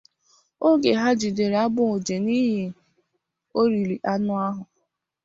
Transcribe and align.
oge 0.69 0.91
ha 0.99 1.09
jidere 1.19 1.57
Agboje 1.65 2.15
na 2.23 2.31
ihe 2.41 2.63
oriri 3.61 3.95
anọ 4.11 4.33
ahụ 4.47 4.63